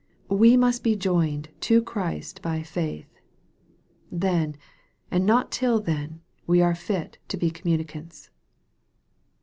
[0.31, 3.19] We must be joined to Christ by faith.
[4.11, 4.55] Then,
[5.11, 8.31] and not till then, we are fit to be communicants.